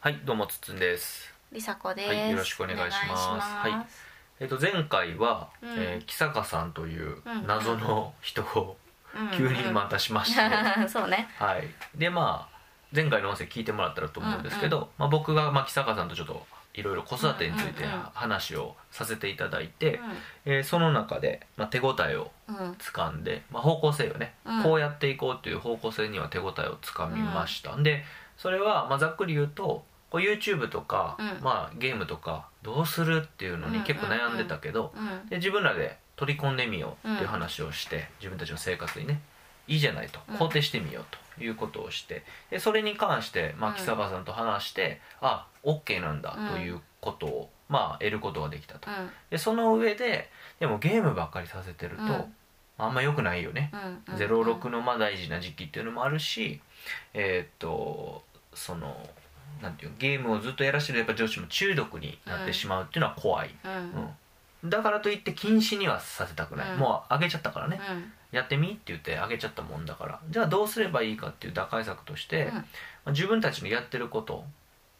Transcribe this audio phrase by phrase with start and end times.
[0.00, 1.32] はい、どうもつっつんです。
[1.50, 3.26] りさこです、はいよろしくお願いします。
[3.28, 3.86] お願いしはい
[4.38, 5.70] えっ、と前回は、うん。
[5.70, 7.46] えー木坂さんといううん。
[7.46, 8.76] 謎の人を
[9.18, 10.42] うん急にまたしまして、
[10.80, 11.28] う んそうね。
[11.38, 11.68] はい。
[11.96, 12.56] でまあ
[12.94, 18.02] 前回の音声聞いてもらったらと思うんですけど、まあ僕がまあ木坂さんとちょっといろいろ子育てについてうんうんうん。
[18.14, 20.00] 話をさせていただいて、う
[20.44, 22.72] えーその中で、まあ、手応えをんうん。
[22.74, 24.62] 掴んで、まあ、方向性をね、うん。
[24.62, 28.04] こうやっていこうという方向性には手応えをつかみました、で
[28.36, 31.26] それは、まあ、ざっくり言うとこう YouTube とか、うん。
[31.42, 39.20] まあ、ゲームとかどうするっていうのに結構悩んでたけど、うんで自分らで取り込んでみようっていう話をして、自分たちの生活にね
[39.68, 40.36] いいじゃないとうん。
[40.36, 41.04] 肯定してみよう
[41.36, 43.76] ということをしてでそれに関して、まあ、うん。
[43.76, 48.88] 木坂さんと話して、あ OK なんだということを、まあ、得ることができたと。
[48.90, 49.10] うん。
[49.30, 50.30] でその上で
[50.60, 52.34] でもゲームばっかりさせてると、うん。
[52.78, 53.72] あんま良くないよね、
[54.08, 54.14] うん。
[54.14, 54.20] うん。
[54.20, 56.60] 06のまあ大事な時期っていうのもあるし
[57.14, 58.22] えーっと
[58.54, 59.08] その
[59.62, 63.70] なんていうのゲームをずっとやらせてるやっぱ女子も中毒になってしまうっていうのは怖い、うん。
[63.70, 63.78] うん。
[63.78, 64.08] うん
[64.64, 66.78] だからといって禁止にはさせたくない、うん。
[66.78, 68.12] もうあげちゃったからね、うん。
[68.32, 70.20] やってみって言ってあげちゃったもんだから。
[70.30, 72.64] じゃあどうすればいいかっていう打開策として、ま
[73.06, 74.44] あ自分たちのやってること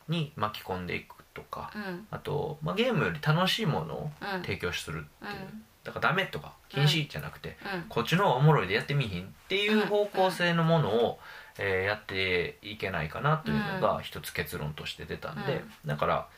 [0.09, 2.07] に巻き込んでいくとか、うん。
[2.11, 4.43] あと、まあ、ゲームより楽しいものをうん。
[4.43, 5.65] 提供するっていう、うん。
[5.85, 7.83] だからダメとか禁止じゃなくて、うん。
[7.89, 11.19] こっちの方がおもろいでやってみひんっていう方向性のものを、
[11.59, 16.29] えーやっていけないかなというのが一つ結論として出たんで、だから、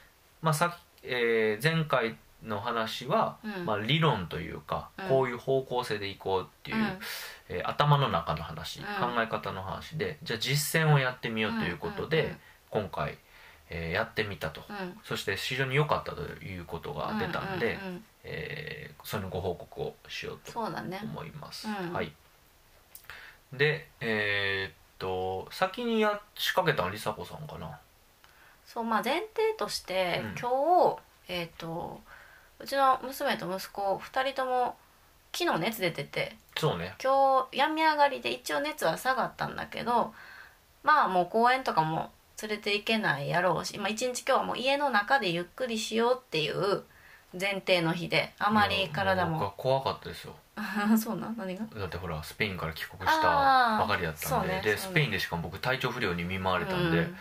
[0.42, 3.66] まあさっえー前回の話は、うん。
[3.66, 5.08] まあ、理論というか、うん。
[5.08, 6.98] こういう方向性でいこうっていう、うん。
[7.48, 8.84] えー頭の中の話、うん。
[8.84, 12.38] 考え方の話でじゃあ実践をやってみようということで、うんうんうん。
[12.70, 13.18] 今回、
[13.70, 14.98] えーやってみたと、うん。
[15.04, 21.92] そして非常に良かったということが出たんで、うんうんうんえーそのご報告をしようと思います、うん。
[21.92, 22.12] はい。
[23.52, 24.87] でえー
[25.50, 27.78] 先にや仕掛けたのは梨紗子さんかな。
[28.66, 30.38] そうまあ前提として、うん。
[30.38, 32.00] 今日えっ、と
[32.58, 34.76] うちの娘と息子2人とも
[35.32, 36.94] 昨日熱出ててそうね。
[37.02, 40.12] 今日病み上がりで一応熱は下がったんだけど
[40.82, 42.10] まあもう公園とかも
[42.42, 46.82] 連れて行けないやろうし、まあ、一日今日はもう家の中でゆっくりしようっていう
[47.32, 49.52] 前提の日であまり体も。
[49.56, 50.34] 怖かったですよ。
[50.98, 51.64] そうなん何が？
[51.78, 57.16] だってほらスペインから帰国したばかりだったんで、ねでスペインでしかも僕体調不良に見舞われたんで、うん。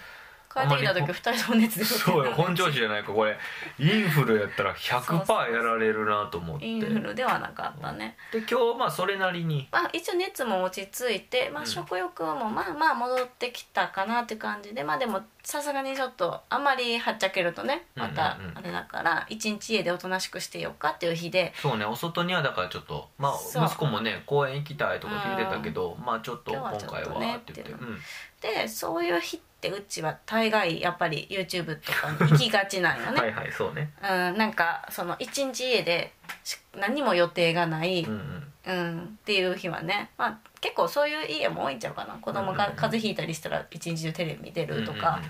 [0.49, 3.37] 帰ってきた時2人とも熱出そうよ本調子じゃないかこれ。
[3.77, 6.65] インフルやったらそうそう100%やられるなと思って。
[6.65, 8.17] インフルではなかったね。
[8.31, 9.67] で今日まあそれなりに。
[9.71, 11.67] まあ、一応熱も落ち着いて、まあ、うん。
[11.67, 18.51] 食欲もまあまあ戻ってきたかなって感じで、まあでもさすがにちょっとあんまりはっちゃけるとねまたうんうん。
[18.51, 21.53] うんあれだから一日家でおとなしくしてようかっていう日で。
[21.61, 27.71] そうねお外にはだからちょっとまあ息子もね公園行きたいとかって言ってたけど、まあちょっと今回はねって言って。
[27.71, 27.97] うん。
[28.41, 33.93] でそういう日ってうちは大概やっぱり YouTube とかに行きがちなんよね、はいはいそうね。
[34.03, 36.11] うん、なんかその一日家で
[36.43, 42.15] し何も予定がない、うんうんうん、っていう日はね、まあ、結構そういう家も多いんちゃうかな。
[42.15, 42.75] 子供がうんうんうん。
[42.75, 45.21] 風邪ひいたりしたら一日中テレビ見てるとか、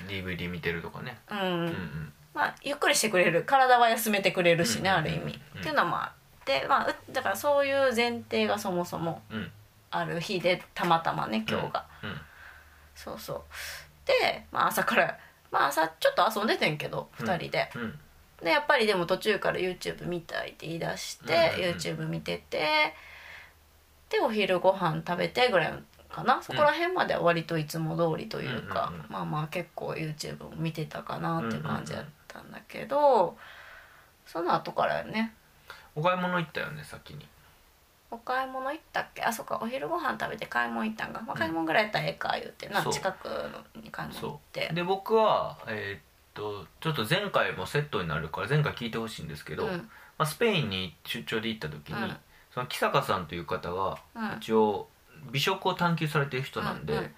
[0.00, 1.18] うんうんうん、DVD 見てるとかね。
[1.30, 1.38] うん。
[1.38, 2.12] うんうん。
[2.34, 3.42] まあ、ゆっくりしてくれる。
[3.44, 9.50] 体は休めてくれるしね、うんある意味、うんっていうのもあって、まあ、うだからそういう前提がそもそもうん。
[9.90, 12.20] ある日でたまたまね今日が、うん
[12.94, 13.42] そうそう。
[14.04, 15.18] で、まあ、朝から、
[15.50, 17.98] まあ、朝ちょっと遊んでてんけどうん2人で、うん
[18.42, 21.76] でやっぱりでも途中から YouTube 見たいって言い出して、うんうんうん。
[21.76, 22.94] YouTube 見てて
[24.10, 25.72] でお昼ご飯食べてぐらい
[26.08, 26.42] かな？
[26.42, 29.06] そこら辺までは割といつも通りというか、うんうんうん。
[29.10, 33.36] まあまあ結構 YouTube を見てたかなっていう感じだったんだけど、
[34.24, 35.34] その後からね。
[35.94, 37.26] お買い物行ったよね先に。
[38.10, 39.22] お買い物行ったっけ？
[39.22, 42.92] あそっかお昼ご飯食べて買い物行ったんが、まあ、買い物ぐらいやったらええか言うてな、そう。
[42.94, 43.28] 近く
[43.76, 44.70] に買い物行って。
[44.72, 46.02] で僕はえーっ
[46.38, 49.72] とちょっと前回もセットになるから前回聞いてほしいんですけど、うん。
[49.72, 52.16] まあ、スペインに出張で行った時に、うん。
[52.54, 54.38] その木坂さんという方がうん。
[54.38, 54.88] 一応
[55.32, 57.10] 美食を探求されてる人なんで、うんうん。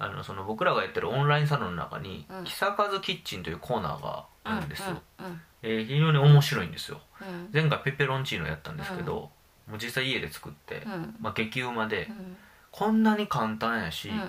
[0.00, 2.44] あのその僕らがやってるオンラインサロンの中に「うん。
[2.44, 7.00] 木坂図キッチン」というコーナーがあるんですよ、うんうんえー非常に面白いんですよ。
[7.20, 7.50] うん。
[7.52, 9.30] 前回ペペロンチーノやったんですけど、
[9.66, 11.16] もう実際家で作って、うん。
[11.20, 12.36] まあ、激うまで、うん
[12.70, 14.24] こんなに簡単やし、うんうん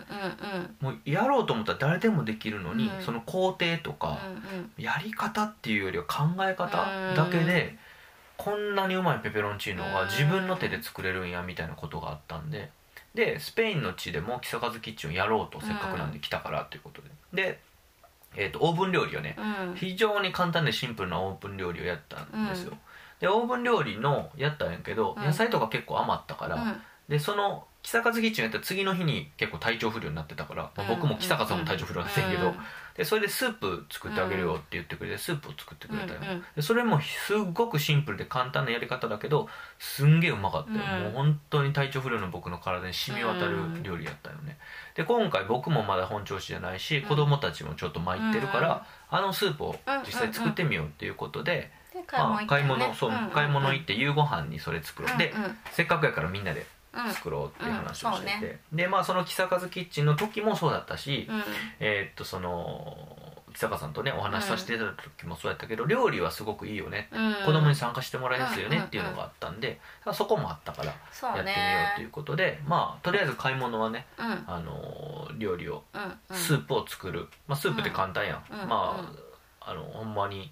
[0.80, 3.04] もうやろうと思ったら誰でもできるのに、うん。
[3.04, 4.20] その工程とか、
[4.54, 7.78] うんやり方っていうよりは考え方だけで、
[8.40, 12.70] こんなにうまいペペロンチーノが自分の手で作れるんやみたいなことがあったんで
[13.14, 17.10] でスペインの地でも木更津キッチンをやろうとせっかくなんで来たからっていうことで。
[17.34, 17.60] で、
[18.38, 19.76] えー、とオーブン料理をね、うん。
[19.76, 22.78] 非常に簡単でシンプルなオーブン料理をやったんですよ、うん。
[23.20, 25.26] でオーブン料理のやったんやけど、うん。
[25.26, 26.82] 野菜とか結構余ったから、うん。
[27.10, 32.54] でその木坂キッチンやったら次の日に結構体調不良になってたから、まあ僕も木坂さんも体調不良なんですけど、
[32.96, 36.20] でそれでスープ作ってあげるよって言ってくれてスープを作ってくれたよ、
[36.56, 39.50] でそれもすっごくシンプルで簡単なやり方だけど
[39.80, 44.60] すんげえうまかったよ、もう本当に体調不良の僕の体に染み渡る料理やったよね
[44.94, 49.76] で今回僕もまだ本調子じゃないし、子供たちもちょっと参ってるから、あのスープを
[50.06, 51.72] 実際作ってみようっていうことで、
[52.06, 52.96] 買い物、買い行っ
[53.34, 55.34] たよね物、行って夕ご飯にそれ作ろう、で
[55.72, 56.68] せっかくやからみんなで
[57.14, 58.44] 作ろうっていう話をしてて、うん。
[58.44, 61.44] うんでまあその木坂キッチンの時もそうだったし、うん。
[61.80, 62.98] えーっとその
[63.52, 67.34] 木坂さんとねお話しさせていただいた時もそうやったけど、料理はすごくいいよね、うん。
[67.46, 69.80] 子供に参加してもらいやすいよねっていうのがあったんで、
[70.14, 70.94] そこもあったからや
[71.42, 71.54] ってみよ
[71.94, 76.36] うということで、まあとりあえず買い物はね、あのー料理をうん。
[76.36, 78.70] スープを作る、まあ、スープって簡単やん、うん。
[78.70, 79.18] まあ,、うん。
[79.62, 80.52] あのほんまに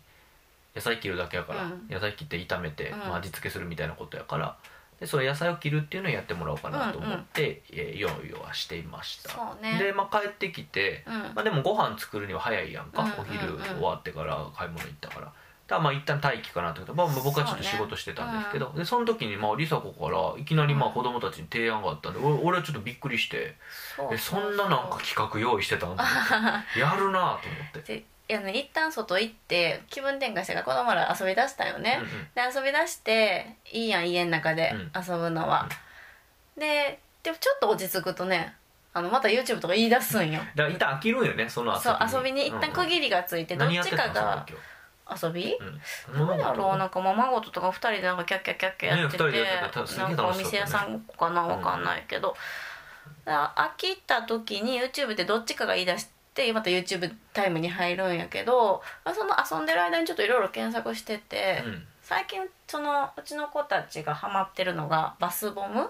[0.75, 1.87] 野菜切るだけやから、うん。
[1.89, 2.99] 野菜切って炒めて、うん。
[2.99, 4.57] まあ、味付けするみたいなことやから
[4.99, 9.29] でそれ野菜を切るっていうのをやってもらおうかなと思って、えー用意はしていました。
[9.29, 9.77] そうね。
[9.77, 11.13] で、まあ、帰ってきて、うん。
[11.13, 13.59] まあ、でもご飯作るには早いやんか、うんお昼うん。
[13.59, 15.31] うん終わってから買い物行ったから。
[15.67, 23.55] だまあ一旦待機かなってまあ、まあ僕はちょっと仕事してたんですけど、でその時にまあ梨紗子からいきなりまあ子供たちに提案があったんで俺俺はちょっとびっくりして
[23.97, 26.79] そうえそんななんか企画用意してたんと思って。
[26.79, 28.05] やるなと思って。
[28.27, 32.51] でいやね一旦外行って気分転換してから子供ら遊び出したよね、うんうん。
[32.51, 34.91] で遊び出していいやん家の中でうん。
[34.95, 35.69] 遊ぶのは、
[36.57, 38.53] ででもちょっと落ち着くとね
[38.93, 40.39] あのまた YouTube とか言い出すんよ。
[40.55, 44.45] だから一旦飽きるんよねその遊びそう遊びに一旦区切りがついてどっちかが
[45.23, 45.55] 遊び？
[45.55, 46.27] うん。
[46.27, 49.43] 何やろうなんかままごととか二人でなんかキャッキャッキャッキャやってて、ね
[49.97, 52.35] なんかお店屋さんかなわかんないけど、
[53.25, 56.16] 飽きた時に YouTube でどっちかが言い出して
[56.53, 58.81] また YouTube タイムに入るんやけど
[59.13, 61.83] その遊んでる間にちょっといろいろ検索してて、うん。
[62.01, 65.89] 最近そのうちの子たちがハマってるのがバスボム？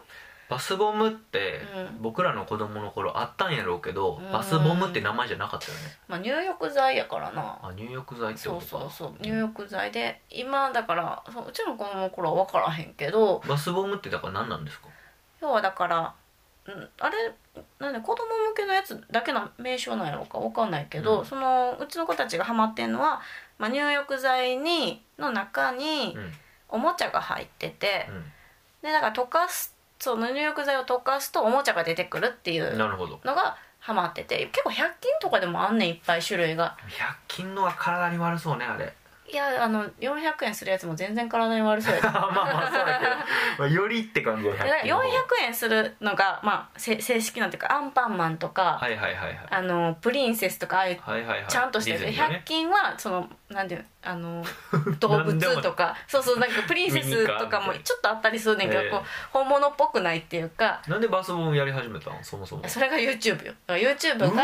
[0.50, 2.02] バスボムってうん。
[2.02, 4.32] 僕らの子供の頃あったんやろうけどうん。
[4.32, 5.84] バスボムって名前じゃなかったよね。
[6.08, 7.60] まあ入浴剤やからな。
[7.62, 8.82] あ入浴剤ってそうことか。
[8.84, 9.16] そうそう。
[9.22, 14.88] 入浴剤で今だからそううちの子供の頃は分からへんけどバスボムってだから何なんですか？
[15.42, 16.16] 要はだから、
[16.68, 17.16] うん、あれ
[17.80, 21.26] なんで子供向けのやつだけの名称なんやろうかわかんないけど、うん。
[21.26, 23.22] そのうちの子たちがハマってんのは、
[23.58, 26.32] まあ、入浴剤にの中にうん。
[26.70, 28.08] おもちゃが入ってて、
[28.82, 32.88] うでだから溶かすその入浴剤を溶かすとおもちゃが出てくるっていうの
[33.24, 36.78] がハマってて結構100均とかでもあんねんいっぱい種類が。
[36.90, 38.94] 100均のは体に悪そうねあれ
[39.30, 43.12] いやあの400円するやつも全然体に悪そうやで まあまあそうだけど。
[43.60, 45.04] まあよりって感じはだから100均の方。
[45.04, 45.10] 400
[45.44, 49.40] 円するのが、まあ、せ正式なんていうかアンパンマンとか、はいはいはいはい。
[49.50, 51.48] あのプリンセスとかああいうはいはいはい。
[51.48, 52.42] ちゃんとしてる、100ね。
[52.46, 54.44] 均はそのなんていうのあの
[55.00, 58.90] 動物とかそうそうなんかプリンセスとかもちょっとあったりするねんけど、ええ。
[58.90, 59.02] こう
[59.32, 60.82] 本物っぽくないっていうか。
[60.88, 62.24] なんでバスボムやり始めたん？
[62.24, 62.68] そもそも。
[62.68, 63.54] それが YouTube よ。
[63.66, 64.44] だから YouTube が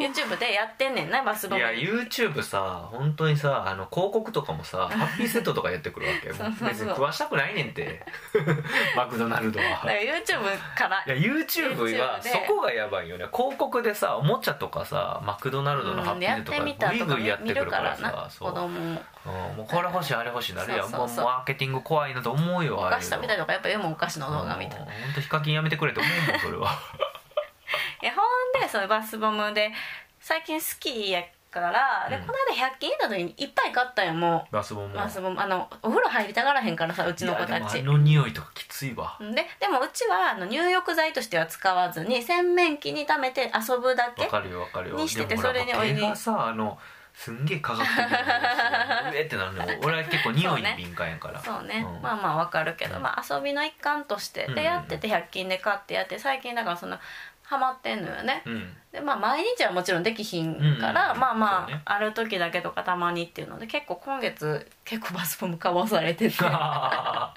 [0.00, 1.60] YouTube でやってんねんなバスボム。
[1.60, 6.28] いや YouTube さ本当にさあの広告とかもさハッピーセットとかやってくるわけ
[6.64, 8.04] 別に食わしたくないねんて。
[8.96, 9.64] マクドナルドは。
[9.68, 11.04] だから YouTube から。
[11.06, 13.26] いや YouTube はそこがやばいよね。
[13.34, 18.52] 広告でさおもちゃとかさマクドナルドのハッピーセットとかグイグイやってくるからさそう。
[18.52, 19.02] 子供も。
[19.26, 20.80] うんもうこれ欲しいあれ欲しいなるやん。
[20.82, 21.24] そうそうそう。
[21.24, 26.70] もうマーケティング怖いなと思うよおあれ菓子食べたりとかやっぱ読むお菓子の動画見たい本当ヒカキンやめてくれと思うもんそれは。
[28.02, 28.20] やほ
[28.58, 29.72] んでそのバスボムで
[30.20, 32.22] 最近好きやからでうん。
[32.22, 34.94] この間100均行った時にいっぱい買ったんよもバスボム。
[34.94, 39.18] うバスボムあのお風呂入りたがらへんからさうちの子いやでもたちあの匂いとかきついわ。
[39.20, 44.96] ででもうちはあの入浴剤としては使わずに洗面器に溜めて遊ぶだけわかるよわかるよ。
[44.96, 46.16] にしててでもほらそれにおいで。
[46.16, 46.78] さあの
[47.20, 49.64] すんげえかかってるのうえってなるの。
[49.84, 51.38] 俺は結構匂いに敏感やから。
[51.38, 52.00] そうね、うん。
[52.00, 53.02] まあまあわかるけど、うん。
[53.02, 54.46] まあ遊びの一環として。
[54.46, 54.46] うん。
[54.46, 56.98] うんうんでやってて100均で買ってやって最近だからそんな
[57.42, 58.42] ハマってんのよね。
[58.46, 58.72] うん。
[58.90, 61.10] でまあ毎日はもちろんできひんから、うん。
[61.10, 61.82] うんうんまあまあ、ね。
[61.84, 66.34] ある時だけとかたまにっていうので結構今月結構バスボム買わされてて。
[66.42, 67.34] ハ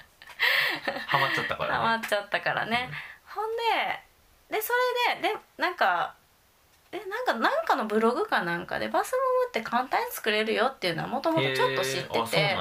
[1.06, 1.84] ハマっちゃったからね。
[1.84, 2.88] マっちゃったからね、
[3.26, 3.44] ほん
[4.48, 4.72] ででそ
[5.12, 6.14] れででなんか
[6.94, 12.56] えなんかなんかのブログかなんかでバスボムって簡単に作れるよっていうのはもともとちょっと知ってて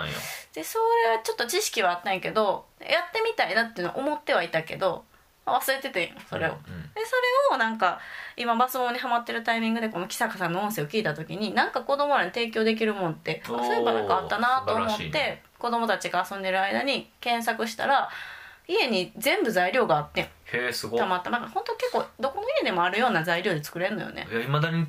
[0.54, 5.04] でそれはちょっと知識はあったんやけどやってみたいなっていうのは思ってはいたけど
[5.46, 6.52] 忘れててんそれを。
[6.52, 6.56] うん。
[6.56, 6.60] で
[7.06, 7.16] そ
[7.52, 8.00] れをなんか
[8.38, 15.44] 今バスボムにハマってるタイミングでこの木坂さんの音声を聞いた時になんか子供らに提供できるもんってそういえばなんかあったなと思って、ね。
[15.60, 18.10] 子供たちが遊んでる間に検索したら
[18.68, 21.00] 家に全部材料があってんへえすごい。
[21.00, 21.30] たまた。
[21.30, 24.28] ま本当結構どこの家でもあるような材料で作れるのよね。
[24.32, 24.88] いや未だに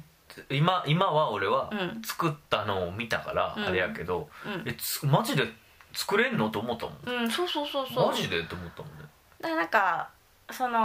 [0.50, 2.02] 今今は俺はうん。
[2.02, 3.64] 作ったのを見たからうん。
[3.66, 4.62] あれやけど、うん。
[4.68, 5.44] えつマジで
[5.92, 6.50] 作れんの？
[6.50, 7.23] と思ったもん。
[7.23, 8.09] うんそうそうそうそう。
[8.09, 8.42] マジで？
[8.44, 9.04] と思ったもんね。
[9.40, 10.11] だからなんか
[10.50, 10.78] その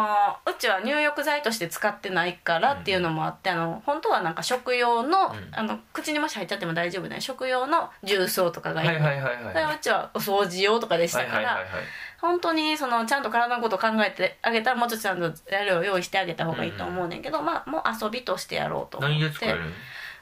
[0.46, 5.50] うちは入浴剤として使ってないからっていうのもあって、あの本当はなんか食用の,、ん。
[5.52, 9.00] あの口にもし入っちゃっても大丈夫な食用の重曹とかがいい。
[9.00, 9.54] の、はいはいはいはい。
[9.54, 11.84] でうちはお掃除用とかでしたから、はいはいはいはい
[12.22, 19.20] 本当にそのちゃんと体のことを考えてあげたらもうちょっとちゃんと材料を用意してあげた方がいいと思うねんけど、まあもう遊びとしてやろうと思って。
[19.20, 19.60] 何で作れる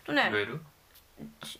[0.05, 0.31] とね。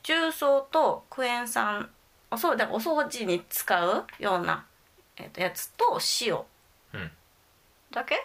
[0.04, 1.90] 重曹とクエン酸。
[2.30, 4.66] おそうだお掃除に使うような、
[5.16, 6.36] えーとやつと塩。
[6.94, 7.12] うん。
[7.92, 8.16] だけ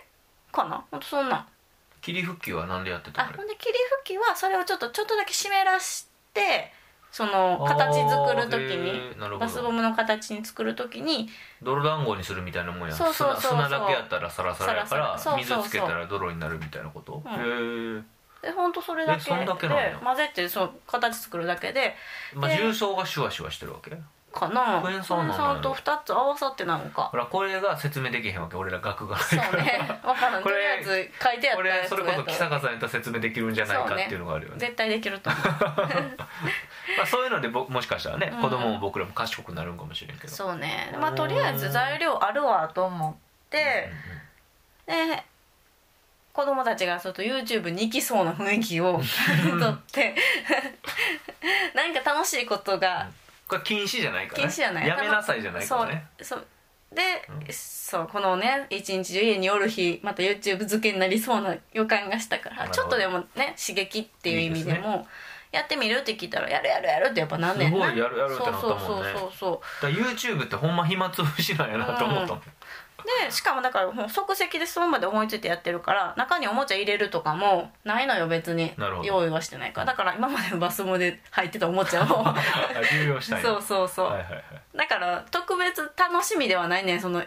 [0.51, 0.85] かな？
[0.91, 1.47] ほんとそんなん。
[2.03, 3.31] 霧吹きは何でやってたあの？
[3.31, 3.73] あれほんで霧
[4.05, 6.73] 吹きはそれをちょっとちょっとだけ湿らして
[7.13, 11.29] その形作る時にバスボムの形に作る時に
[11.63, 12.95] 泥団子にするみたいなもんや。
[12.95, 17.33] そうそうそう砂砂だけやったらサラサラやから水つけたら泥になるみたいなこと、うん。
[17.33, 18.01] へ
[18.43, 19.47] えでほんとそれだけで
[20.03, 21.95] 混ぜてそう形作るだけで
[22.35, 23.97] まあで重曹がシュワシュワしてるわけ？
[24.33, 24.81] かな。
[24.83, 25.29] クエン酸
[25.61, 27.11] と2つ合わさってなのか。
[27.13, 28.57] ほらこれが説明できへんわけ。
[28.57, 29.79] 俺ら額がそうね。
[30.03, 30.43] 分からん。
[30.43, 34.59] ことれりあえず書いてあったこれそれこそ木坂さんやったら説明できるんじゃないかっていうのがあるよね。
[34.59, 35.43] 絶対できると思う
[36.97, 38.43] まあ、そういうのでぼもしかしたらね、うん。
[38.43, 40.33] 子供も僕らも賢くなるんかもしれんけど。
[40.33, 40.97] そうね。
[41.01, 43.15] まあとりあえず材料あるわと思っ
[43.51, 43.91] て
[44.87, 45.23] で
[46.33, 49.01] 子供たちがちょっと YouTube に行きそうな雰囲気を
[49.61, 50.15] とって
[51.75, 53.09] なんか楽しいことが
[53.47, 54.89] これ禁止じゃないから、ね、禁止じゃない。
[54.89, 56.07] やめなさいじゃないからね。
[56.19, 56.47] そうそう。
[56.95, 65.07] で、そうこのね一日中家におる日また YouTube 漬けになりそうな予感がしたからちょっとでもね刺激っていう意味でいいも
[65.53, 67.87] やってみるって聞いたらやるやるやるってやっぱなんねんな。
[67.87, 68.79] すごいやるやるってなったもんね。
[68.79, 69.83] そうそうそうそう。
[69.83, 72.43] だ YouTube ってほんま暇つぶしなんやなと思ったもん、
[73.27, 78.73] でしかもだからもう即席でその場で思いついてやってるから中におもちゃ入れるとかもないのよ別に。
[78.79, 79.09] なるほど。
[79.09, 79.89] 用意はしてないから。
[79.89, 82.35] だから今までのバスモで入ってたおもちゃをあ
[82.93, 84.43] 流用したい そうそうそう、はいはいはい。
[84.77, 87.23] だから特別楽しみではないねんその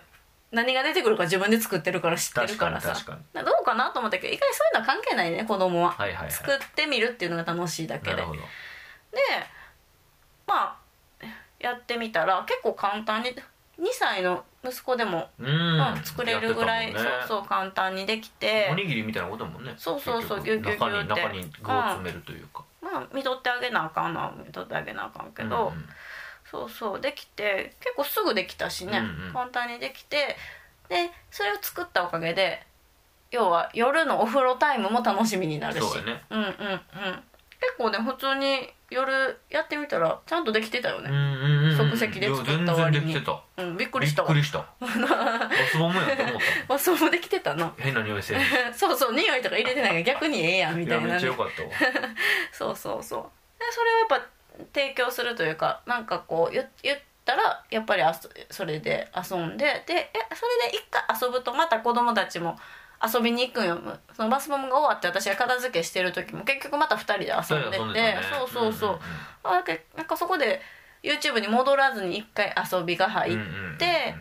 [0.55, 2.93] 何が出てくるか自分で作ってるから知ってるからさ。
[2.93, 6.31] 確かどうかなと思ったけど意外にそういうのは関係ないね子供は、はいはいはい。
[6.31, 8.15] 作ってみるっていうのが楽しいだけで。
[8.15, 8.23] で
[10.47, 10.75] まあ
[11.59, 13.33] やってみたら結構簡単に2
[13.91, 16.99] 歳の息子でも、うん、うん作れるぐらい、ね。
[16.99, 18.69] そうそう簡単にできて。
[18.71, 21.21] おにぎりみたいなことだもんねそうそうそう結局ギュギュギュって。
[21.21, 25.85] 中に具を詰めるというか、まあ見とってあげなあかんな見とってあげなあかんけど、うんうん
[26.49, 29.33] そうそうできて結構すぐできたしね、うんうん。
[29.33, 30.37] 簡単にできて
[30.89, 32.61] でそれを作ったおかげで
[33.31, 35.79] 要は夜のお風呂タイムも楽しみになるし。
[35.81, 36.23] そうやね。
[36.29, 36.51] うんうんうん。
[37.59, 41.09] 結構ね普通に夜やってみたらちゃんとできてたよね。
[41.09, 42.65] うんうんうん即席で作った割に。
[42.65, 43.43] いや全然できてた。
[43.57, 44.29] うん、びっくりしたわ。
[44.29, 44.59] びっくりした。
[44.59, 44.87] バ
[45.71, 46.35] スボムやと思っ
[46.67, 46.73] た。
[46.75, 51.13] あそうもできてたな変な匂い そうそう匂いとか入れてないから逆にええやんみいたいなね。
[51.13, 51.69] やめっちゃよかったわ。
[52.51, 53.59] そうそうそう。
[53.59, 54.21] でそれをやっぱ
[54.73, 62.57] 提供するというかなんかこう言言ったらやっぱりあそそれで遊んででえそれで一回遊ぶとまた子供たちも
[63.03, 63.77] 遊びに行くんよ。
[64.15, 67.83] そのバスボムが終わって私が片付けしてる時も結局また2人で遊んでて。
[67.83, 68.99] 二人で遊んでたねそうそうそう、んんん
[69.43, 70.61] あだけなんかそこで
[71.03, 73.77] YouTube に戻らずに一回遊びが入って、うんうんうんうん。
[73.77, 74.15] で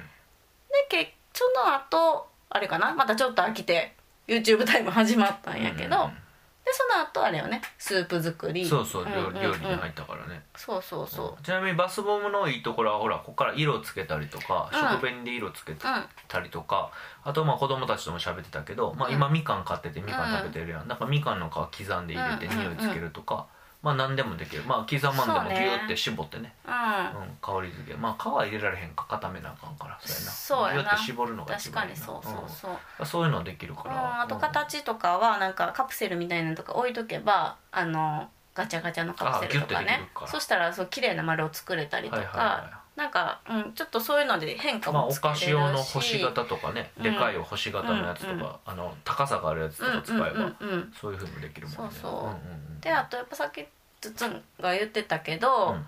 [0.89, 2.95] けその後あれかな？
[2.95, 3.95] またちょっと飽きて
[4.27, 6.24] YouTube タイム始まったんやけど、うんうんうん
[6.65, 7.61] でその後あれよね。
[7.77, 8.65] スープ作り。
[8.65, 10.43] そうそう料理に入ったからね。
[10.57, 14.79] そうそうそちなみにバスボムのいいところはほらここから色つけたりとかうん。
[14.79, 15.81] 食紅で色つけううん
[16.27, 16.91] たりとか
[17.23, 19.15] あとまあ子供たちとも喋ってたけどまあうん。
[19.15, 20.89] 今みかん買っててみかん食べてるやん。
[20.89, 21.53] だからみかんの皮
[21.87, 22.77] 刻んで入れてうんうんうん。
[22.79, 23.47] 匂いつけるとか
[23.85, 24.63] まあ何でもできる。
[24.65, 26.55] まあ刻まんでもギューって絞ってね。
[26.67, 26.73] うん。
[26.73, 27.97] うん香り付け。
[27.97, 30.83] まあ皮入れられへんか固めなあかんからそうやな。
[30.83, 32.01] ギューって絞るのが一確か番いいな。
[32.01, 33.07] にそうそうそう、うん。
[33.07, 40.09] そういうのできるかうん、らあと形とかはなんかカプセルみたいなのとか置いとけばあのガチャガチャのカプセルとかね。
[40.27, 47.03] そしたらそう綺麗な丸を作れたりとか、はいはいはなんか、うん、ちょっとそういうので変化まあおもつけれるし、菓子用の星型とかねうん。
[47.03, 50.93] でかい星型のやつとうんうんかあの高さがあるやつとか使えばうんうんうんうん。
[51.01, 51.93] そういうふうにできるもんね。
[52.01, 52.13] そうそう。
[52.13, 52.81] んんん。
[52.81, 53.65] であとやっぱさっき
[54.01, 55.87] つつんが言ってたけど、うん。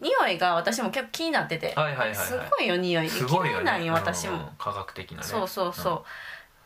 [0.00, 2.16] 匂いが私も結構気になってて、はいはいはいはい。
[2.16, 3.08] すごいよ匂い。
[3.08, 3.64] すごいよね。
[3.64, 5.24] なんよ私も、うん科学的なね。
[5.24, 5.90] そうそうそ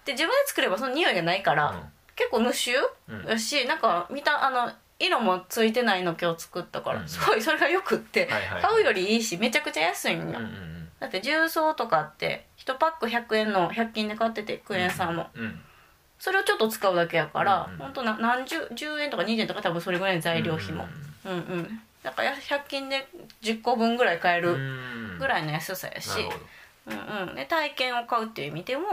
[0.04, 2.72] う、で自分で作ればその匂いがないから、結構無臭
[3.08, 3.16] うん。
[3.20, 7.08] うなんか見たあの色もついてないの今日作ったから、うん。
[7.08, 8.62] すごいそれがよくって、はいはいはい。
[8.62, 15.44] 買うよりいいしめちゃくちゃ安いんよ、うんうんだって重曹とかって1パック100円の100均で買っててクエン酸も、うん。
[15.44, 15.60] うん。
[16.18, 17.78] それをちょっと使うだけやから、うんうん。
[17.78, 20.86] ほんとな何十10円とか20円とか多分それぐらいの材料費も
[21.26, 21.80] うんうん。
[22.02, 23.06] だから100均で
[23.42, 25.18] 10個分ぐらい買えうんうるん。
[25.18, 26.08] ぐらいの安さやし。
[26.86, 27.34] うんうん。
[27.34, 28.84] で体験を買うっていう意味でも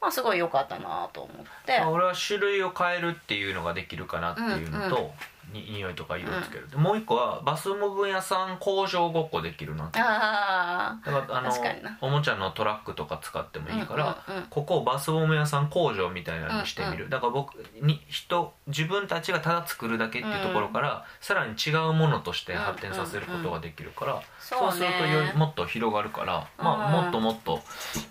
[0.00, 1.78] まあすごい良かったなと思って。
[1.78, 5.12] まあ俺は種類を変えるっていうのができるかなっていうのと、
[5.52, 10.00] に匂いとか色つける、でもう一個はバスモブ屋さん工場ごっこできるなって。
[10.00, 11.98] あだからあの確かにな。
[12.00, 14.46] おもちゃのトラックとか使ってもいいから、うんうんうん。
[14.48, 24.72] ここをバスボム屋さん工場みたいなのにしてみる、だから僕に人自分たちがただ作るだけっていうところから、さらに違うものとして発展させることができるから、そうね。
[24.72, 26.92] するとよりもっと広がるから、まあ、うん。
[27.04, 27.62] もっともっと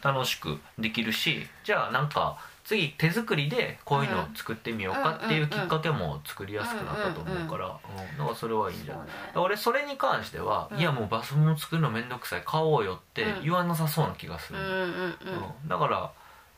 [0.02, 9.08] 楽しくできるしじゃあなんか次手作りでこういうのを作ってみようかっていうきっかけも作りやすくなったと思うから、うんだからそれはいいんじゃない？
[9.36, 10.80] 俺それに関しては、うん。
[10.80, 13.44] いやもうバスボム作るのめんどくさい買おうよってうん。
[13.44, 14.84] 言わなさそうな気がする、うんうんうん。
[14.84, 15.68] うん。
[15.70, 16.12] だから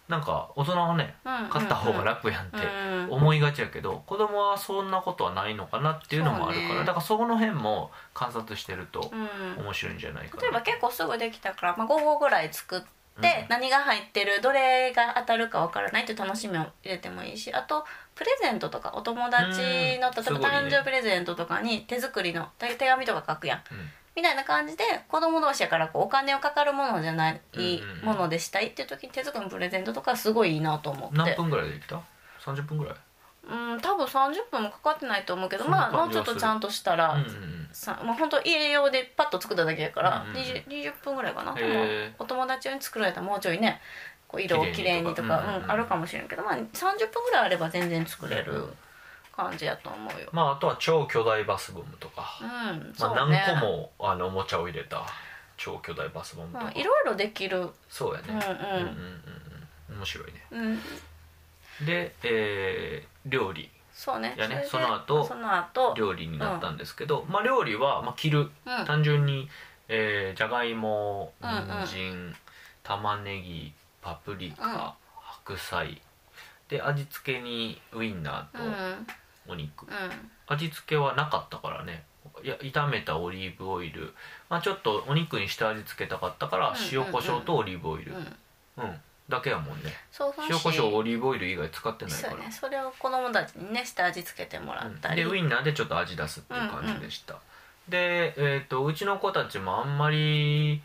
[0.07, 6.79] なんか大人はねうん買った方が楽やんってうん思いがちやけど子供はそんなことはないのかなっていうのもあるから、ね。
[6.79, 9.11] だからそこの辺も観察してると
[9.57, 9.65] うん。
[9.65, 10.43] 面白いんじゃないかな。
[10.43, 12.81] 例えば結構すぐできたから、まあ、5個ぐらい作っ
[13.49, 23.57] 何が入ってるどれが当たるかわからないっていう楽しみを入れてもいいしあとプレゼントとかお友達の、うん例えば誕生日プレゼントとかに手作りの手手紙とか書くやん。
[23.71, 23.89] うん。
[24.15, 27.41] みたいな感じで子供同士やからこうお金をかかるものじゃない
[28.03, 31.17] ものでしたいっていう時に手作りのプレゼントとかすごいいいなと思って。
[31.17, 32.01] 何分ぐらいできた
[32.43, 32.95] ？30分ぐらい？
[33.49, 37.15] うん多分30分もかかってないと思うけどまあもうちょっとちゃんとしたら、
[37.71, 43.79] さもう本当家用でパッと作っただけやから、うんうん 20, 20分ぐらいかな、へでもーお友達用に作られたらもうちょいね
[44.27, 46.61] こう色をきれいにとかうんあるかもしれんけど、まあ、30
[47.11, 48.65] 分ぐらいあれば全然作れる
[49.35, 50.29] 感じやと思うよ。
[50.31, 55.05] まああとは超巨大バスボムとか、うんまあ、何個もあのおもちゃを入れた
[55.55, 57.69] 超巨大バスボムとか、うんいろいろできる。
[57.89, 58.41] そうやね、うんうん。
[58.41, 59.21] うんうんうん
[59.89, 59.97] うん。
[59.97, 60.45] 面白いね。
[60.51, 61.85] うん。
[61.85, 64.35] で、えー料理そうね。
[64.37, 65.95] いやねその後その後。
[65.97, 68.51] 料理になったんですけど、まあ料理は、まあ、切る。
[68.65, 68.85] うん。
[68.85, 69.49] 単純に、
[69.87, 71.85] えーじゃがいもうんうん。
[71.85, 72.35] 人参、
[72.83, 73.73] 玉ねぎ
[74.03, 74.55] パプリうん。
[74.55, 75.99] カ、白菜。
[76.69, 78.71] で味付けにウインナうんうん。
[78.71, 79.13] ーと
[79.49, 79.87] お肉、
[80.45, 82.03] 味付けはなかったからね。
[82.43, 84.13] いや炒めたオリーブオイル、
[84.47, 86.89] まあ、ちょっとお肉に下味付けたかったからうんうんうん。
[86.93, 88.15] 塩コショウとオリーブオイル、う
[88.77, 89.91] うんんだけやもんね。
[90.11, 92.51] そうそう塩コショウオリーブオイル以外使ってないかそうらね。
[92.51, 97.35] それを子供たちにね下味付けてもらったり、でウインナーでちょっと味出すっていう感じでした、
[97.89, 100.81] で、えー、とうちの子たちもあんまり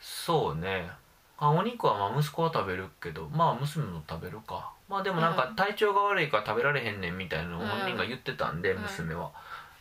[0.00, 0.88] そうね。
[1.36, 4.70] あお肉はまあ息子は食べるけどまあ娘も食べるか。
[4.88, 5.56] まあでもなんかうん。
[5.56, 8.82] 体調が悪いから食べられへんねんみたいなのをうん本人が言ってたんで、うん。
[8.82, 9.30] 娘は、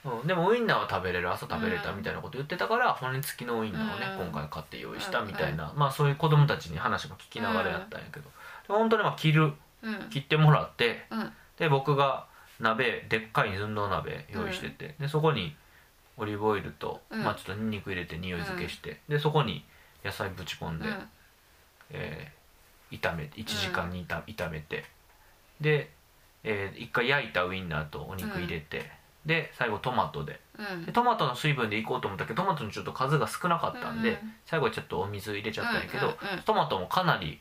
[0.06, 4.28] うん、でもウインナーは食べれる朝食べれたみたいなこと言ってたから骨付きのウインナーをね、うん。
[4.28, 8.30] 今回買って用意したみたいな、まあそういう子供たちに話も聞きながらやったんやけど、
[8.68, 10.10] で本当にまあ切るうん。
[10.10, 11.32] 切ってもらってうん。
[11.58, 12.26] で僕が
[12.60, 15.56] 鍋でっかい寸胴鍋用意してて、でそこに
[16.18, 17.24] オリーブオイルと、うん。
[17.24, 19.66] まあ、ちょっとニンニク入れて匂い付けして、でそこに
[20.04, 21.10] 野菜ぶち込んで、うん。
[21.92, 22.44] えー
[22.94, 24.86] 炒めて1時間に炒炒めて
[25.60, 25.90] で、
[26.44, 28.92] えー一回焼いたウインナーとお肉入れて、
[29.26, 30.40] で最後トマトで。
[30.58, 30.86] うん。
[30.86, 36.44] でトマトの水分でいこうと思ったけどトマトのちょっと数が少なかったんで、うん最後ちょっとお水入れちゃったんやけど、うんうんうん。
[36.44, 37.40] トマトもかなり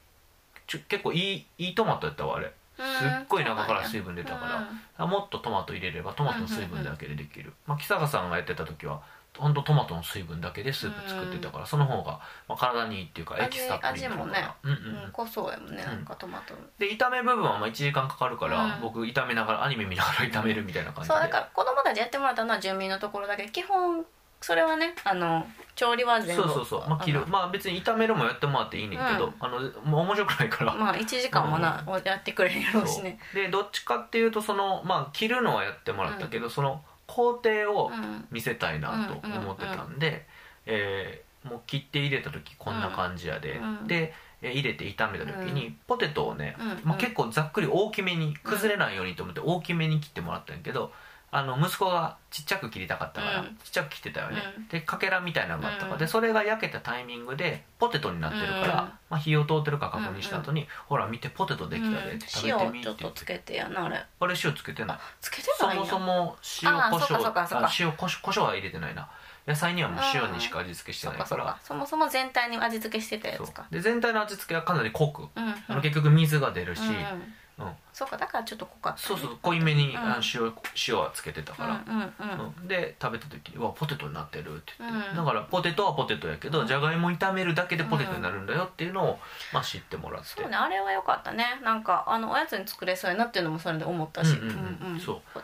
[0.66, 2.52] ちょ結構いいいいトマトやったわあれ。
[2.76, 9.02] すっごい中から水分出たから、あもっとトマト入れればトマトの水分だけでできる、まあ、木坂さんがやってた時は
[9.38, 15.10] ほんとトマトの水分だけでスープ作ってたから、その方が、まあ、体にいいっていうかエキスたっぷりになるから、うんうんうんうん。
[15.10, 16.54] 濃そうやもんねなんかトマト。
[16.78, 18.80] で炒め部分はまあ1時間かかるから、うん。
[18.82, 21.14] 僕炒めながらアニメ見ながら炒めるみたいな感じで。
[21.14, 23.44] そうだから子供たちやってもらったのは住民のところだけ。
[23.44, 24.04] ど基本
[24.42, 26.42] それはねあの調理は全部。
[26.42, 27.20] そうそうそう、まあ、切る。
[27.20, 29.34] のまあ別に炒めるもやってもらっていいねんけど、うん。
[29.40, 32.86] あのもう面白くないから、まあ1時間もな、やってくれるやろう。
[32.86, 38.26] しねでどっちかっていうとそのまあ切るのはやってもらったけど、その工程をうん。
[38.30, 40.26] 見せたいなと思ってたんで、
[40.66, 43.86] えーもう切って入れた時こんな感じやで、うん。
[43.88, 46.80] で、えー入れて炒めた時にポテトをね、うん。
[46.84, 50.92] まあ、結構ざっくり大きめに崩れないようにと思って大きめに切ってもらったんやけど
[51.34, 53.46] あの息子がちっちゃく切りたかったから、うん。
[53.64, 54.68] ちっちゃく切ってたよね、うん。
[54.68, 55.98] でかけらみたいなのがあったから、うん。
[55.98, 58.68] でそれが焼けたタイミングでポテトになってるから、うん。
[58.68, 63.04] まあ、火を通ってるか確認した後に、ほら見てポテトできたでって食べてみ塩ちょって。
[63.04, 63.96] とっ言ってつけてやなあれ。
[63.96, 64.98] あれ塩つけてない。
[65.22, 65.84] つけてそないんや。
[65.84, 69.08] もそも塩コショウ塩コショウは入れてないな。
[69.48, 71.44] 野菜にはもう塩にしか味付けしてないから。
[71.44, 73.66] かそもそも全体に味付けしてたやつか。
[73.70, 75.46] で全体の味付けはかなり濃く、うん。
[75.46, 75.54] うん。
[75.68, 77.72] あの結局水が出るし、うんうんうん。
[77.92, 79.06] そうかだからちょっと濃かったね。
[79.06, 80.20] そうそう濃いめに、うん。
[80.34, 80.52] 塩
[80.88, 85.16] 塩はつけてたから、うんで食べた時に「うわポテトになってる」って言って、うん。
[85.16, 86.66] だからポテトはポテトやけど、うん。
[86.66, 89.18] じゃがいも炒めるだけでポテトになるんだよっていうのを、
[89.52, 90.28] まあ、知ってもらって。
[90.28, 91.60] そうねあれは良かったね。
[91.62, 94.36] なんかあのおやつに作れそうやなっていうのもそれで思ったし。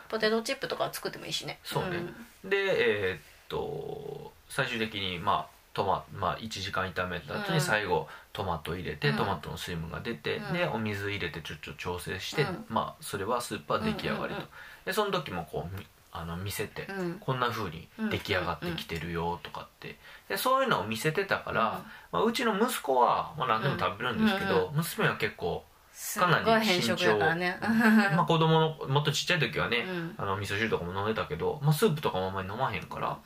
[0.09, 1.59] ポテトチップとか作ってもいいしね。
[1.63, 2.01] そうね。
[2.43, 7.55] でえーっと最終的にまあトマまあ、1時間炒めた後うん。
[7.55, 9.17] に最後トマト入れて、うん。
[9.17, 10.53] トマトの水分が出て、うん。
[10.53, 12.65] でお水入れてちょっと調整して、うん。
[12.69, 14.47] まあそれはスープは出来上がりと、うんうんうん
[14.85, 17.17] でその時もこうみあの見せて、うん。
[17.19, 19.97] こんな風に出来上がってきてるよとかって。
[20.27, 25.63] でそういうのを見せてたから、まあ、うちの息子は、まあ、何でも食べるんですけど、娘は結構、
[26.01, 27.57] すっごい変色やからね。
[28.15, 30.15] まあ、子供のもっとちっちゃい時はね、うん。
[30.17, 33.17] あの味噌汁とかも飲んでたけど、まあ、スープとかもあんまり飲まへんから、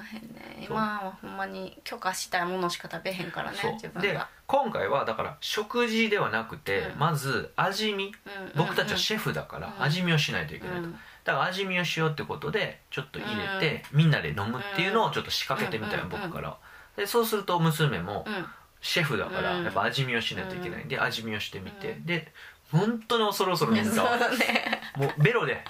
[0.60, 4.28] 今はほんまに許可したいものしか食べへんからね自分が。
[4.48, 7.00] 今回はだから食事ではなくて、うん。
[7.00, 8.08] まず味見。
[8.08, 8.14] うん
[8.56, 9.84] 僕たちはシェフだからうん。
[9.84, 10.94] 味見をしないといけないと、うん。
[11.26, 16.58] だから味見をしようってことでちょっと入れて、みんなで飲むっていうのをちょっと仕掛けてみたいな、うん僕から。
[16.98, 18.48] でそうすると娘もうん。
[18.84, 19.64] シェフだからうん。
[19.64, 21.98] やっぱ味見をしないといけないんで味見をしてみて。
[22.02, 22.34] で
[22.74, 24.82] 本当に恐る恐る飲んだそうね。
[24.98, 25.64] もうベロで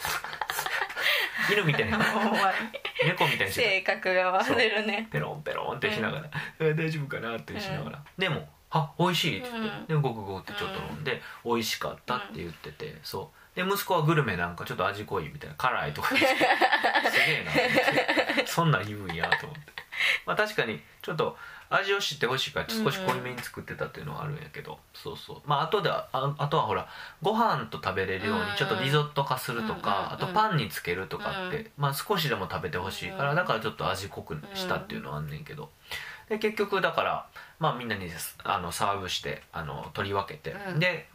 [1.51, 1.99] 犬みたいな
[3.05, 3.61] 猫みたいにして。
[3.61, 5.09] 性格が忘れるね。
[5.11, 10.01] ペロンペロンってしながら、え大丈夫かなってしながら、でも「あ美味しい」って言って、うん。
[10.01, 13.55] でゴクゴクってちょっと飲んで、美味しかったって言っててそう。
[13.55, 17.45] で息子はグルメなんかちょっと味濃いみたいな辛いとか すげえ
[18.41, 19.73] なそんなん言うんやと思って。
[20.25, 21.37] まあ確かにちょっと
[21.75, 25.37] 味を知ってほしいから少し濃いめに作ってたっていうのはあるんやけど、そうそう。
[25.45, 26.87] まああとではああとはほら
[27.21, 33.35] ご飯と食べれるようにちょっとリゾット化するとか、うんあとパンにつけるとかって、うまあ少しでも食べてほしいから、うん。
[33.35, 35.69] だからちょっと味濃くしたっていうのはあんねんけど。
[36.29, 37.25] で結局だから
[37.59, 38.09] まあみんなに
[38.43, 40.79] あのサーブしてあの取り分けて、うん。
[40.79, 41.07] で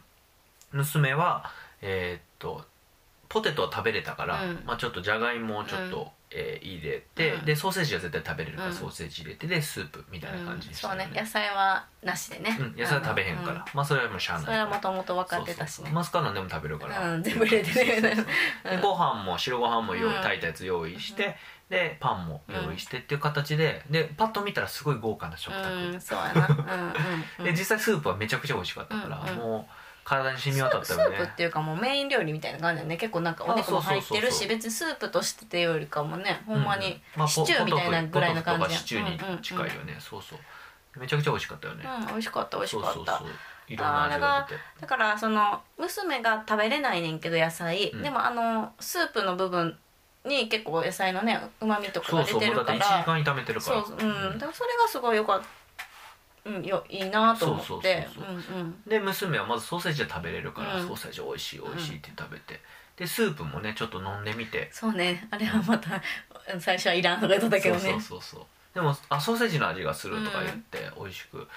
[0.72, 2.64] 娘はえーっと
[3.28, 4.62] ポテトは食べれたから、うん。
[4.64, 7.44] まあ、ちょっとじゃがいもをちょっと、えー入れて、うん。
[7.44, 8.74] でソーセージは絶対食べれるから、うん。
[8.74, 11.20] ソーセージ入れてでスープみたいな感じにしたそうよね。
[11.20, 13.64] 野菜はなしでね、うん、野菜食べへんから、うん。
[13.74, 15.74] まあそれはもうしゃあないそれはもともと分かってたしね。
[15.76, 17.22] そうそうマスカランでも食べるから、うん。
[17.22, 17.74] 全部入れてね。
[17.74, 18.24] そうそう
[18.74, 21.36] そうご飯も白ご飯も用意、うん炊いたやつ用意して、
[21.68, 26.00] でパンも用意してっていう形ででパッと見たらすごい豪華な食卓、うん。
[26.00, 26.48] そうやな。
[26.48, 26.92] うんうん
[27.40, 27.44] うん。
[27.44, 29.36] で実際スープはめちゃくちゃ美味しかったから、うんうん。
[29.36, 29.74] もう
[30.08, 31.16] 体に染み渡ったスよね。
[31.16, 32.96] ープっていうかもうメイン料理みたいな感じだよね。
[32.96, 34.40] 結構なんかお肉も入ってるあそうそうそうそう。
[34.40, 37.00] し別にスープとしてってよりかもねほんまにうん。
[37.16, 38.66] まあシチューみたいなぐらいの感じや。
[38.66, 40.38] ポトフとかシチューに近いよね、そうそう。
[40.98, 42.92] めちゃくちゃ美味しかったよね、うん、うん、美味しかった美味しかった。
[42.94, 43.28] そうそうそう。
[43.68, 44.48] いろんな味が
[44.80, 48.02] だからその娘が食べれないねんけど野菜、うん。
[48.02, 49.76] でもあのスープの部分
[50.24, 52.54] に結構野菜のねうまみとかが出そうそう。
[52.54, 53.84] もうだっててるか1時ら間炒めてるから。
[53.84, 54.02] そうう。
[54.34, 54.38] ん。
[54.38, 55.46] だからそれがすごいよかった
[56.48, 57.64] うんよいいなと思って。
[57.64, 58.54] そうそうそうそう。
[58.54, 58.82] うんうん。
[58.86, 60.86] で娘はまずソーセージで食べれるから、うん。
[60.86, 62.60] ソーセージ美味しい美味しいって食べて、
[62.96, 64.68] でスープもねちょっと飲んでみて。
[64.72, 65.28] そうね。
[65.30, 66.02] あれはまた
[66.58, 67.80] 最初はいらんとか言っとったけどね。
[67.80, 68.46] そうそうそうそう。
[68.74, 71.48] でもあソーセージの味がするとか言って美味しく、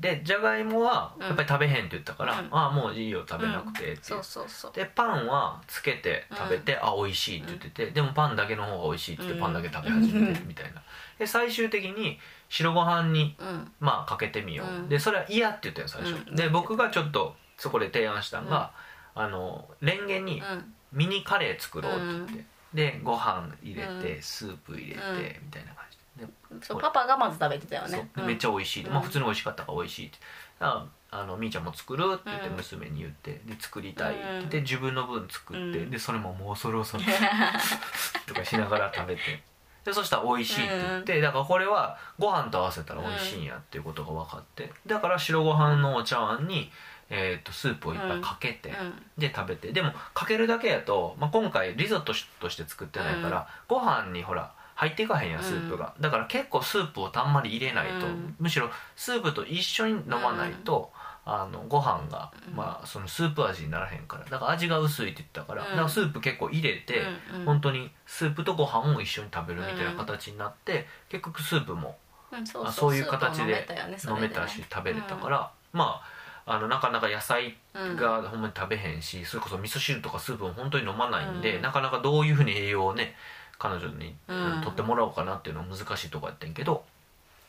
[0.00, 2.48] でじゃがいもはやっぱり食べへんって言ったから、うん。
[2.50, 4.72] ああもういいよ食べなくてってそうそうそう。
[4.72, 9.44] でパンはつけて食べて、あ美味しいって言ってて、でもパンだけの方が美味しいって言ってうん。
[9.44, 10.82] パンだけ食べ始めてみたいな。
[11.18, 12.18] で最終的に
[12.54, 13.72] 白ご飯にうん。
[13.80, 14.88] まあかけてみよう、うん。
[14.88, 16.36] でそれは嫌って言ったよ最初、うん。
[16.36, 18.72] で僕がちょっとそこで提案したのが、
[19.14, 20.74] あのレンゲにうん。
[20.92, 25.16] ミニカレー作ろうって言って、でご飯入れて、うスープ入れて、うん。
[25.16, 26.26] みたいな感じで。
[26.26, 26.32] で
[26.64, 28.08] そうパパがまず食べてたよね。
[28.14, 28.92] めっちゃ美味しい、うん。
[28.92, 30.18] まあ普通に美味しかったから美味しいって。
[30.60, 32.56] だからあのみーちゃんも作るって言ってうん。
[32.56, 33.40] 娘に言って。
[33.44, 35.90] で作りたいって言って、自分の分作って、うん。
[35.90, 37.04] でそれももう恐る恐る
[38.28, 39.42] とかしながら食べて
[39.84, 46.70] でそしたら美味しいって言って、だからこれはご飯と合わせたら美味しいんやっていうことが分かってだから白ご飯のお茶碗に、
[47.10, 49.02] えー、とスープをいっぱいかけて、うん。
[49.18, 49.72] で食べて。
[49.72, 58.34] でもかけるだけやと、まあ、今回リゾットとして作ってないから、ご飯にほら入っていかへんやんスープが、だから結構スープをたんまり入れないと、うん。
[58.40, 60.90] むしろスープと一緒に飲まないと、
[61.26, 62.54] あのご飯が、うん。
[62.56, 64.24] まあそのスープ味にならへんから。
[64.24, 65.70] だから味が薄いって言ったから,、うん。
[65.70, 67.44] だからスープ結構入れて、うんうん。
[67.46, 71.96] 本当にスープとご飯を一緒に食べるみたいな形になって、結局スープも
[72.32, 73.66] うんそうあそういう形で
[74.08, 76.00] 飲めたし食べれたから、ま
[76.46, 77.96] ああのなかなか野菜うん。
[77.96, 81.62] がほんまに食べへんし、それこそ味噌汁とかスープも本当に飲まないんで、うん。
[81.62, 83.16] なかなかどういうふうに栄養をね
[83.58, 84.60] 彼女に、うん。
[84.60, 86.84] 取ってもらおうかなっていうのは難しいとこやってんけど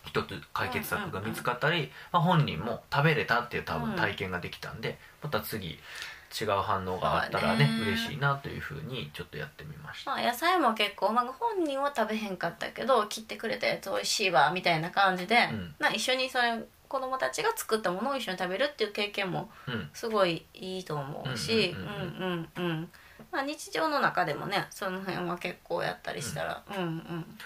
[0.06, 5.80] 一つ解決策が見つかったり、まあ、本人も食べれたっていう多分うん体験ができたんで、また次
[6.39, 7.80] 違う反応があったらねね。
[7.82, 10.12] 嬉しいなというふうにちょっとやってみました。
[10.12, 15.76] まあ野菜も結構、まあ、本人は食べへんかったけど切ってくれたやつ美味しいわみたいな感じで、うん。
[15.80, 19.89] な一緒にそれ子供たちが作ったものを一緒に食べるっていう経験もうん。
[19.94, 22.89] すごいいいと思うしううんんうんうんうん。
[23.32, 27.38] まあ日常の中でもねその辺は結構やったりしたらうんうん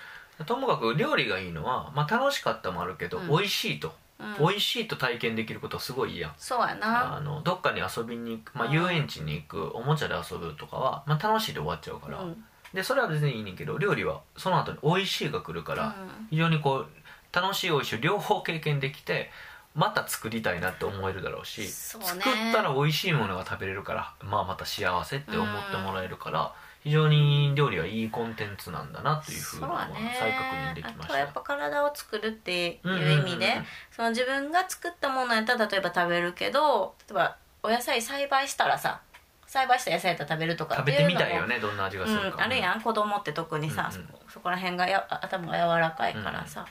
[0.45, 3.27] ともかく料理がいいのは、まあ、楽しかったもあるけど、うん。
[3.27, 4.35] 美味しいと、うん。
[4.39, 6.33] 美味しいと体験できることはすごいいいやん。
[6.37, 7.15] そうやな。
[7.17, 8.73] あのどっかに遊びに行く、まあ、うん。
[8.73, 12.43] 遊園地に行くおもちゃで遊ぶとかは、まあ、楽しいで終わっちゃうから、うん。
[12.73, 15.95] でそれは別にいいねんけど料理はその後に美味しいが来るから、
[16.29, 16.87] 非常にこう
[17.35, 19.31] 楽しい美味しい両方経験できて
[19.75, 21.67] また作りたいなって思えるだろうしね。
[21.67, 30.15] 作ったら美味しいものが食べれるから、まあ、また幸せって思ってもらえるから、非常に料理はいいコンテンツなんだなというふうそうのはだね。
[30.17, 31.03] 再確認できました。
[31.03, 33.61] あとはやっぱ体を作るっていう意味で、
[33.91, 39.01] その自分が作ったものやったら例えば食べるけど例えばお野菜栽培したらさ
[39.45, 42.81] 栽培した野菜やったら食べるとかっ食ていうのもべてみたいよねどんな味がするか、うん、あるやん。
[42.81, 44.07] 子供って特にさ、うんうん。
[44.27, 46.65] そそこら辺がや頭が柔らかいからさ、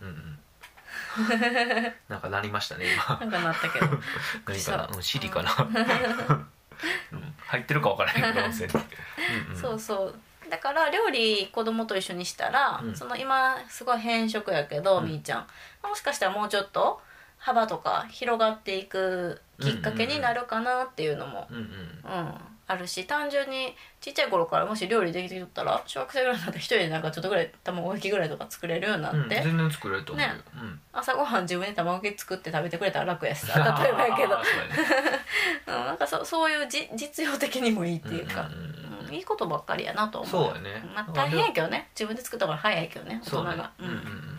[0.00, 0.38] うんうん。
[2.08, 3.18] なんかなりましたね今。
[3.20, 3.86] なんかなったけど。
[4.46, 4.98] 何かな、う。
[4.98, 5.50] ん、シリかな、
[7.12, 8.72] うん、入ってるか分からへんけど音声に、
[9.48, 10.14] うんうん、そうそう。
[10.50, 12.96] だから料理子供と一緒にしたら、うん。
[12.96, 15.46] その今すごい偏食やけど、うんみーちゃん。
[15.86, 17.00] もしかしたらもうちょっと
[17.38, 21.62] 幅とか広がっていくきっかけになるかなっていうのも、うんうん。
[21.62, 22.34] うん
[22.70, 30.40] あるし単純にちっちゃい頃からもし料理できてきたら小学生ぐらいになって一人でなんかちょっとぐらい卵焼きぐらいとか作れるようになうん、って、全然作れると思うよ、ね。
[30.54, 30.80] うん。
[30.92, 34.28] 朝ごはん自分で卵焼き作って食べてくれたら楽やしさ例えばやけど。
[34.28, 34.42] うやね。
[35.66, 38.60] うん、なんかそそういうじ実用的にもいいっていうか、うんうん
[39.00, 39.14] うんうん。
[39.14, 40.30] いいことばっかりやなと思う。
[40.30, 40.84] そうやね。
[40.94, 41.88] まあ、大変やけどね。
[41.94, 43.50] 自分で作ったから早いけどね大そうね。
[43.52, 43.70] 人が。
[43.78, 44.37] うんうんうん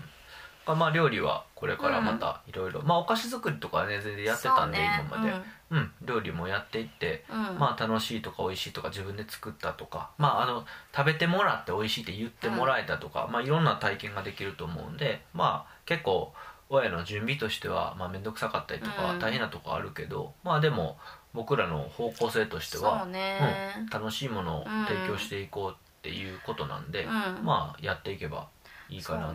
[0.75, 2.81] まあ料理はこれからまたいろいろ。
[2.83, 5.05] まあお菓子作りとかはね全然やってたんで、ね。
[5.09, 5.33] 今まで。
[5.71, 5.91] うん。
[6.03, 7.49] 料理もやっていってうん。
[7.49, 10.09] うんまあ楽しいとか美味しいとか自分で作ったとか。
[10.17, 16.33] まああの食べてもらって美味しいって言ってもらえたとか、まあいろんな体験ができると思うんでまあ結構
[16.69, 19.19] 親の準備としてはまあ面倒くさかったりとかうん。
[19.19, 20.97] 大変なとこあるけど、まあでも
[21.33, 27.11] 僕らの方向性としてはそうん、楽しいものを提供していこうっていうことなんで、うん。
[27.43, 28.47] まあやっていけば
[28.89, 29.33] いいかなと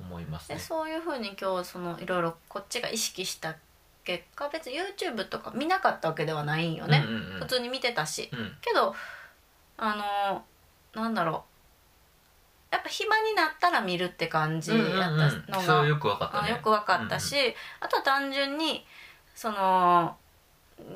[0.00, 0.56] 思いますね。
[0.56, 3.56] でそういうふうに今日そのいろいろこっちが意識した
[4.04, 7.40] 結果別に YouTube とか見なかったわけではないんよね、うんうんうん。
[7.40, 8.28] 普通に見てたし。
[8.32, 8.56] うん。
[8.60, 8.94] けど
[9.76, 10.42] あ
[10.94, 11.54] のなんだろう。
[12.74, 15.10] やっぱ暇になったら見るって感じやった
[15.52, 16.48] のが、うんうんうん、よく分かったね。
[16.48, 17.36] あよく分かったし、
[17.78, 18.84] あとは単純に
[19.34, 20.16] その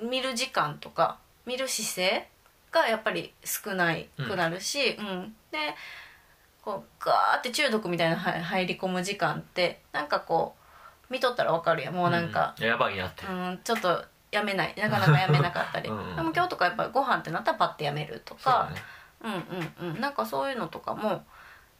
[0.03, 2.29] 見る時間とか見る姿勢
[2.73, 5.37] がやっぱり少ないくなるし、うん。
[5.53, 5.59] で
[6.69, 10.55] こうガーって中毒みたいなは入り込む時間ってなんかこ
[11.09, 11.95] う見とったら分かるやん。
[11.95, 14.75] もうなんか、うんやばいなって、うんちょっとやめない。
[14.77, 15.89] なかなかやめなかったり。
[15.89, 15.97] うん。
[15.97, 18.83] うんでも今日とかやっぱりご飯ってなったらパッてやめるとそうね。
[19.25, 20.01] うんうんうん。
[20.03, 21.25] なんかそういうのとかも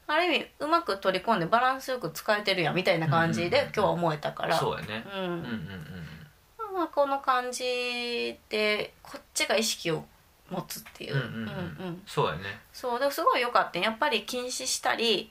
[0.07, 5.05] ある意味うまく取り込んでバランスよく使えてるやんみたいな感じで今日は思えたから、そうやね。
[5.15, 5.21] うん。
[5.21, 10.07] うんうんうんまあ、この感じでこっちが意識を
[10.51, 11.87] 持つっていう,、うんうんうん。
[11.87, 12.61] うんそうやね。
[12.73, 15.31] そうでもすごい良かったやっぱり禁止したり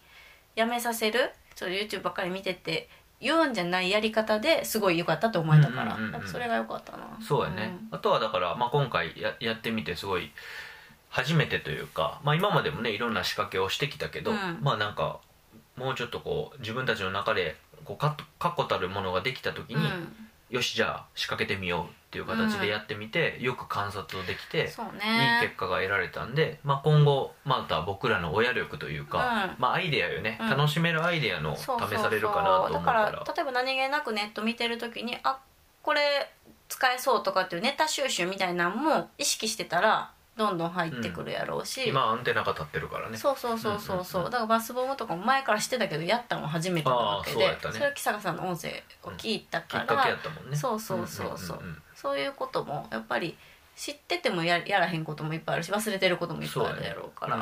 [0.55, 7.17] やめさせるちょっと YouTube ばっかり見てて言うんじゃないやり方ですごい良かったと思えたから、うんうんうんうんやっぱそれが良かったな。
[7.21, 10.31] そうやね、あとはだから、まあ、今回ややってみてすごい
[11.09, 14.59] 初めてというか、まあ、今までもねいろんな仕掛けをしてきたけど、うん。
[14.61, 15.19] まあなんか
[15.75, 29.61] もうちょっとこう自分たちの中でこう確確固たるものができた時に、うんよしじゃあ仕掛けてみようっていう形でやってみて、よく観察をできて、そういいね結果が得られたんで、まあ、今後また僕らの親力というか、うん。
[29.61, 30.49] まあ、アイデアよね、うん。
[30.49, 31.65] 楽しめるアイデアの試
[31.97, 33.05] されるかなと思うから。
[33.05, 35.39] だから例えば何気なくネット見てる時にあ
[35.81, 36.29] これ
[36.69, 43.17] 使えそうとかっていうネタ収集みたいなのも意識してたらどんどん入ってくるやろうし、今アンテナが立ってるからね。
[43.17, 44.31] そうそうそうそうそう,、うんうんうん。
[44.31, 47.73] だからバスボムとかも前から知ってたけどやったのも初めてなわけでそね。
[47.73, 50.55] それは木坂さんの音声を聞いたから、きっかけやったもんね。
[50.55, 53.37] そうそうそうそう,、んんんんそういうこともやっぱり
[53.75, 57.37] 知っててもややらへんこともいっぱいあるし忘れてることもいっぱいあるやろうから。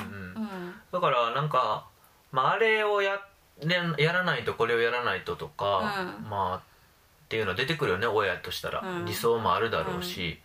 [0.92, 1.86] だからなんか、
[2.32, 3.20] まあ、あれをや,、
[3.64, 6.30] ね、やらないとこれをやらないととか、うん。
[6.30, 6.76] まあ
[7.26, 9.06] っていうのは出てくるよね親としたら、うん。
[9.06, 10.40] 理想もあるだろうし、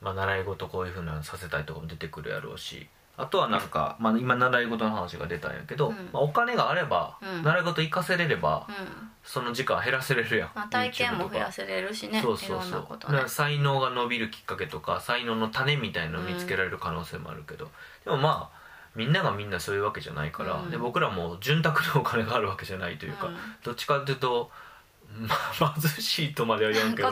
[0.00, 2.88] まあ、習い事こういうふうなのさせたいとかも出てくるやろうし
[3.20, 5.94] あとはなんか、まあ、今習い事の話が出たんやけど、うん。
[6.12, 7.42] まあ、お金があれば、うん。
[7.42, 9.10] 習い事行かせれれば、うん。
[9.22, 13.22] その時間減らせれるやん、まあ、体験も増やせれるしねそうそういろんそうね。
[13.26, 17.70] 才能が伸びるきっかけとか才能の種みたいのを見つけられる可能性もあるけど、
[18.04, 18.60] でもまあ
[18.96, 20.70] みんながみんなそういうわけじゃないから、うん。
[20.70, 23.36] で僕らも潤沢なお金があるわけじゃないというか、うん。
[23.62, 24.50] どっちかっていうと、
[25.18, 27.08] まあ、貧しいとまでは言わんけど。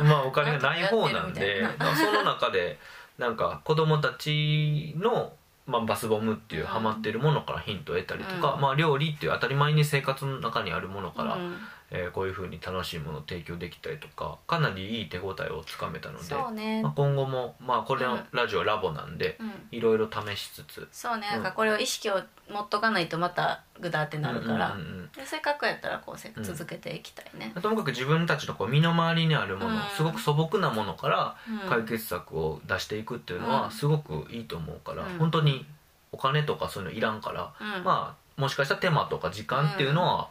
[0.00, 1.64] まあお金がない方なんで
[1.94, 2.78] その中で
[3.18, 5.32] なんか子供たちの、
[5.66, 8.60] まあ、バスボムっていううんハマってるものからヒントを得たりとか、うん。
[8.60, 11.56] まあ、料理っていう当たり前に生活の中にあるものから、うん
[11.90, 16.82] えーこういうふうに楽しいものを提供できたりとかかなりいい手応えをつかめたので、ね。
[16.82, 19.52] まあ、今後も、まあ、これのうんラジオはラボなんでうん。
[19.70, 21.28] いろいろ試しつつそうね。
[21.34, 21.42] うん。
[21.42, 22.20] なんかこれを意識を
[22.50, 29.82] 持っとかないとまたグダってなるから、うんうんうんでせっかくやったらこうせうん続けていきたいね、ともかく自分たちのこう身の回りにあるもの、うん。
[29.96, 31.68] すごく素朴なものからうん。
[31.68, 33.52] 解決策を出していくっていうのうん。
[33.52, 35.18] はすごくいいと思うから、うん。
[35.18, 35.64] 本当に
[36.10, 37.84] お金とかそういうのいらんから、うん。
[37.84, 40.28] まあもしかしたら手間とか時間っていうのは、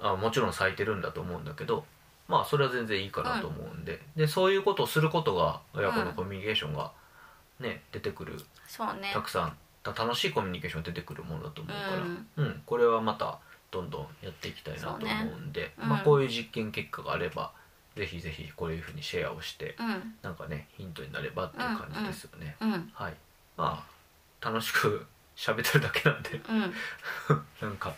[0.00, 1.84] あもちろん割いてるんだと思うんだけど
[2.28, 6.90] まあそれは全然いいかなと思うんで,、でそういうことをすることが親子のコミュニケーションが、
[7.60, 8.40] ね出てくる。
[8.66, 9.10] そうね。
[9.12, 12.26] たくさんた楽しいコミュニケーションが出てくるものだと思うから、うん。
[12.36, 12.62] うん。
[12.66, 13.38] これはまた
[13.70, 15.88] どんどんやっていきたいなと思うんで、そうね。
[15.90, 16.04] まあ、うん。
[16.04, 17.52] こういう実験結果があれば
[17.96, 20.14] ぜひぜひこういうふうにシェアをして、うん。
[20.22, 22.90] なんかねヒントになればっていう感じですよね、うん。
[22.94, 23.14] はい。
[23.56, 23.84] ま
[24.42, 26.40] あ楽しく喋ってるだけなんで。
[26.48, 26.74] うん。
[27.60, 27.94] なんか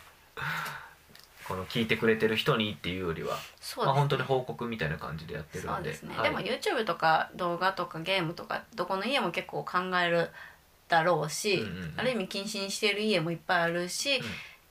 [1.47, 3.37] この聞いてくれてる人にっていうよりは、
[3.77, 5.89] まあ、本当に報告みたいな感じでやってるそんで。
[5.89, 6.29] うですね、はい。
[6.29, 10.29] でも YouTube とか動画とかゲームとかどこの家も結構考える
[10.89, 11.93] だろうし、うんうんうん。
[11.97, 14.21] ある意味禁止にしてる家もいっぱいあるし、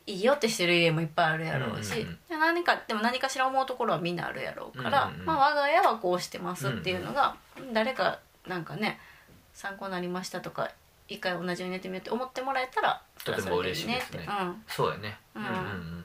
[0.06, 2.18] いいよってしてる家もいっぱいあるやろうし、うんうんうん。
[2.28, 5.26] で何かでも何かしら思うところはみんなあるやろうから、うんうんうん。
[5.26, 7.36] まあ、我が家はこうしてますっていうのが、
[7.72, 9.00] 誰かなんかね
[9.54, 10.70] 参考になりましたとか
[11.08, 14.28] 一回同じようにやってみようって思ってもらえたらとても嬉しいですね。
[14.28, 14.62] うん。
[14.68, 16.04] そうやね、うんうんうんうん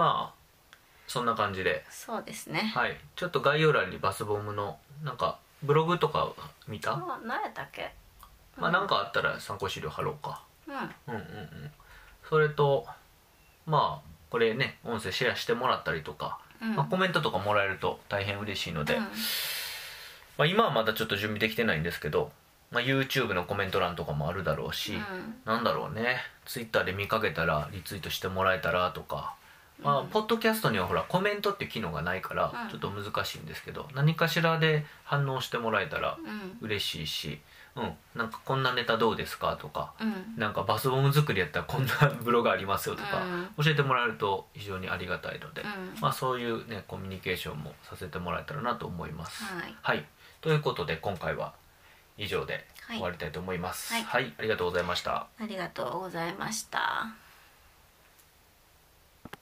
[0.00, 1.84] まあそんな感じで。
[1.90, 2.96] そうですね、はい。
[3.16, 6.32] ちょっと概要欄にバスボムのなんかブログとか
[6.66, 7.92] 見た、あ何やったっけ？
[8.56, 10.42] まあなんかあったら参考資料貼ろうか。
[10.66, 10.74] うん。
[10.74, 11.70] うんうんうん。
[12.28, 12.86] それと
[13.66, 16.76] まあこれね音声シェアしてもらったりとか、うん。
[16.76, 19.02] まあ、コメントとかもらえると大変嬉しいので、うん。
[19.02, 19.08] ま
[20.44, 22.32] あ、今はまだちょっと準備できてないんですけど、
[22.70, 25.02] まあ、YouTube のコメント欄とかもあるだろうし、うん。
[25.44, 26.18] なんだろうね。
[26.46, 29.34] Twitter で見かけたらリツイートしてもらえたらとか、
[29.82, 32.70] まあ、うんポッドキャストにはほらコメントっていう機能がないからうん。
[32.70, 36.58] ちょっと難しいんですけど、何かしらで反応してもらえたらうん。
[36.60, 37.40] 嬉しいし、
[37.76, 40.34] うん、なんかこんなネタどうですかとかうん。
[40.36, 43.64] なんかバスボム作りやったら こんなブログありますよとか、うん。
[43.64, 46.00] 教えてもらえると非常にありがたいので、うん。
[46.00, 49.44] まあ、そういうねコミュニケーションもさせてもらえたらなと思います。
[49.44, 49.76] はい。
[49.82, 50.04] はい、
[50.40, 51.54] ということで今回は
[52.18, 52.96] 以上ではい。
[52.96, 53.92] 終わりたいと思います。
[53.94, 54.04] はい。
[54.04, 55.28] はい、ありがとうございました。
[55.38, 57.29] ありがとうございました。